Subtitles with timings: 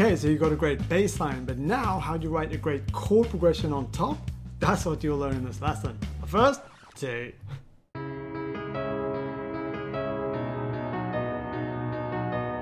[0.00, 2.56] Okay, so you got a great bass line, but now how do you write a
[2.56, 4.30] great chord progression on top?
[4.60, 5.98] That's what you'll learn in this lesson.
[6.24, 6.60] First,
[6.94, 7.32] two.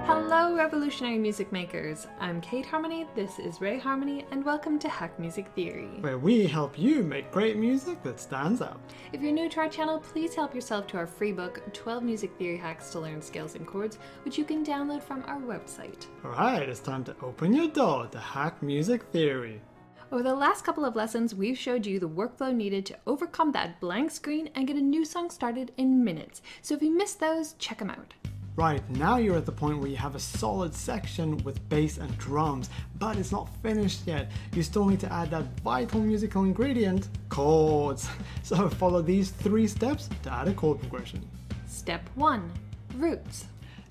[0.07, 2.07] Hello, revolutionary music makers.
[2.21, 5.89] I'm Kate Harmony, this is Ray Harmony, and welcome to Hack Music Theory.
[5.99, 8.81] Where we help you make great music that stands out.
[9.13, 12.31] If you're new to our channel, please help yourself to our free book, 12 Music
[12.39, 16.07] Theory Hacks to Learn Scales and Chords, which you can download from our website.
[16.25, 19.61] Alright, it's time to open your DAW to Hack Music Theory.
[20.13, 23.81] Over the last couple of lessons, we've showed you the workflow needed to overcome that
[23.81, 26.43] blank screen and get a new song started in minutes.
[26.63, 28.15] So if you missed those, check them out.
[28.57, 32.17] Right, now you're at the point where you have a solid section with bass and
[32.17, 34.31] drums, but it's not finished yet.
[34.55, 38.09] You still need to add that vital musical ingredient, chords.
[38.43, 41.29] So follow these three steps to add a chord progression.
[41.67, 42.51] Step 1
[42.97, 43.45] Roots.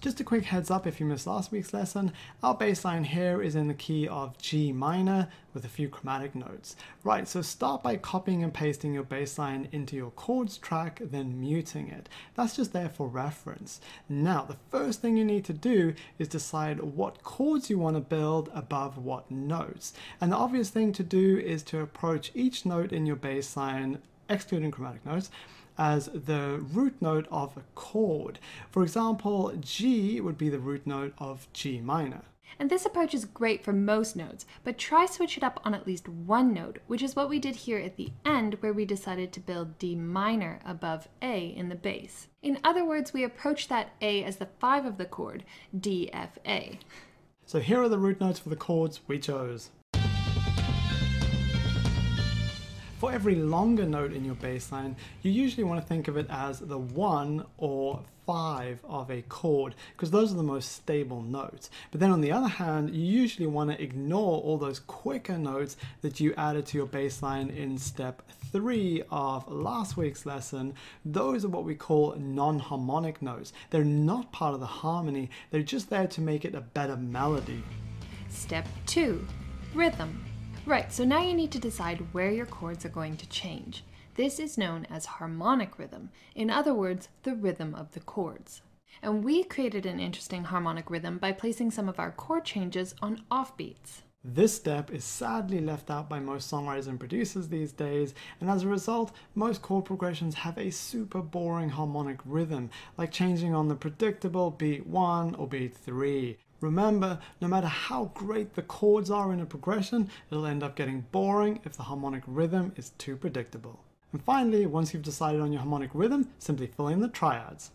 [0.06, 2.14] Just a quick heads up if you missed last week's lesson,
[2.44, 6.36] our bass line here is in the key of G minor with a few chromatic
[6.36, 6.76] notes.
[7.04, 11.42] Right, so start by copying and pasting your bass line into your chords track, then
[11.42, 12.08] muting it.
[12.36, 13.82] That's just there for reference.
[14.08, 18.00] Now, the first thing you need to do is decide what chords you want to
[18.00, 19.92] build above what notes.
[20.22, 24.04] And the obvious thing to do is to approach each note in your bass line,
[24.30, 25.32] excluding chromatic notes,
[25.78, 28.40] as the root note of a chord.
[28.70, 32.24] For example, G would be the root note of G minor.
[32.60, 35.86] And this approach is great for most notes, but try switch it up on at
[35.86, 39.34] least one note, which is what we did here at the end where we decided
[39.34, 42.28] to build D minor above A in the bass.
[42.42, 45.44] In other words, we approach that A as the 5 of the chord,
[45.78, 46.80] D, F, A.
[47.46, 49.72] So here are the root notes for the chords we chose.
[53.06, 56.26] For every longer note in your bass line, you usually want to think of it
[56.28, 61.70] as the 1 or 5 of a chord because those are the most stable notes.
[61.92, 65.78] But then on the other hand, you usually want to ignore all those quicker notes
[66.02, 70.74] that you added to your bass line in step 3 of last week's lesson.
[71.06, 73.54] Those are what we call non-harmonic notes.
[73.70, 77.62] They're not part of the harmony, they're just there to make it a better melody.
[78.30, 79.28] Step 2
[79.76, 80.35] Rhythm.
[80.68, 83.84] Right, so now you need to decide where your chords are going to change.
[84.16, 88.64] This is known as harmonic rhythm, in other words, the rhythm of the chords.
[89.04, 93.22] And we created an interesting harmonic rhythm by placing some of our chord changes on
[93.30, 94.02] offbeats.
[94.24, 98.64] This step is sadly left out by most songwriters and producers these days, and as
[98.64, 103.76] a result, most chord progressions have a super boring harmonic rhythm, like changing on the
[103.76, 106.40] predictable beat 1 or beat 3.
[106.66, 111.06] Remember, no matter how great the chords are in a progression, it'll end up getting
[111.12, 113.80] boring if the harmonic rhythm is too predictable.
[114.12, 117.70] And finally, once you've decided on your harmonic rhythm, simply fill in the triads.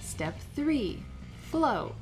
[0.00, 1.02] Step 3
[1.50, 1.96] Flow.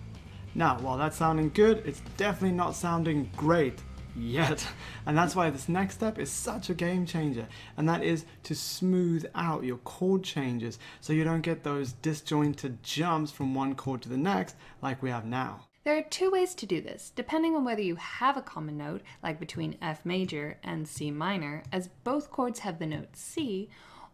[0.54, 3.78] Now, while that's sounding good, it's definitely not sounding great
[4.16, 4.66] yet.
[5.04, 8.54] And that's why this next step is such a game changer, and that is to
[8.54, 14.00] smooth out your chord changes so you don't get those disjointed jumps from one chord
[14.02, 15.66] to the next like we have now.
[15.84, 19.02] There are two ways to do this, depending on whether you have a common note,
[19.24, 23.68] like between F major and C minor, as both chords have the note C,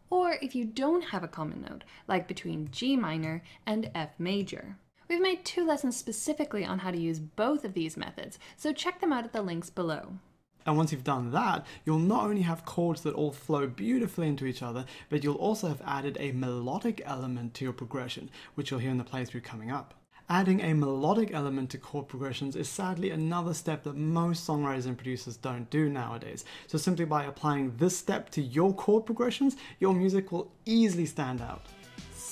[0.08, 4.78] or if you don't have a common note, like between G minor and F major.
[5.08, 9.00] We've made two lessons specifically on how to use both of these methods, so check
[9.00, 10.18] them out at the links below.
[10.66, 14.44] And once you've done that, you'll not only have chords that all flow beautifully into
[14.44, 18.80] each other, but you'll also have added a melodic element to your progression, which you'll
[18.80, 19.94] hear in the playthrough coming up.
[20.28, 24.98] Adding a melodic element to chord progressions is sadly another step that most songwriters and
[24.98, 26.44] producers don't do nowadays.
[26.66, 31.40] So simply by applying this step to your chord progressions, your music will easily stand
[31.40, 31.62] out.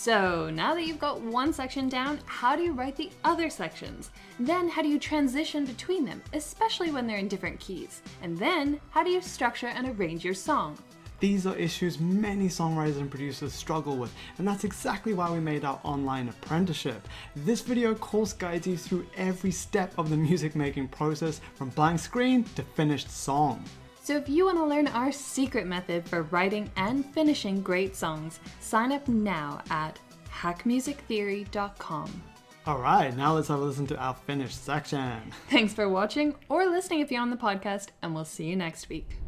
[0.07, 4.13] So now that you've got one section down, how do you write the other sections?
[4.39, 8.03] Then how do you transition between them, especially when they're in different keys?
[8.23, 10.79] And then how do you structure and arrange your song?
[11.19, 15.65] These are issues many songwriters and producers struggle with, and that's exactly why we made
[15.65, 17.09] our online apprenticeship.
[17.35, 21.99] This video course guides you through every step of the music making process from blank
[21.99, 23.65] screen to finished song.
[24.07, 28.39] So if you want to learn our secret method for writing and finishing great songs,
[28.61, 29.99] sign up now at
[30.31, 32.23] hackmusictheory.com.
[32.69, 35.35] Alright, now let's have a listen to our finished section.
[35.51, 38.89] Thanks for watching or listening if you're on the podcast, and we'll see you next
[38.89, 39.19] week.